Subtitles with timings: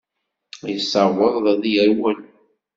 [0.71, 2.19] Yessaweḍ ad yerwel.